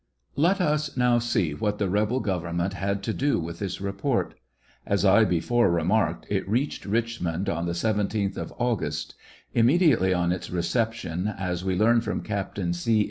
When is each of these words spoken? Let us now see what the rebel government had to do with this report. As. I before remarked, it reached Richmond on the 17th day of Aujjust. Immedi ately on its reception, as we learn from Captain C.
Let 0.35 0.59
us 0.59 0.97
now 0.97 1.19
see 1.19 1.53
what 1.53 1.77
the 1.77 1.87
rebel 1.87 2.21
government 2.21 2.73
had 2.73 3.03
to 3.03 3.13
do 3.13 3.39
with 3.39 3.59
this 3.59 3.79
report. 3.79 4.33
As. 4.83 5.05
I 5.05 5.25
before 5.25 5.69
remarked, 5.69 6.25
it 6.27 6.49
reached 6.49 6.85
Richmond 6.87 7.47
on 7.47 7.67
the 7.67 7.73
17th 7.73 8.33
day 8.33 8.41
of 8.41 8.51
Aujjust. 8.59 9.13
Immedi 9.55 9.95
ately 9.95 10.17
on 10.17 10.31
its 10.31 10.49
reception, 10.49 11.27
as 11.27 11.63
we 11.63 11.75
learn 11.75 12.01
from 12.01 12.21
Captain 12.23 12.73
C. 12.73 12.99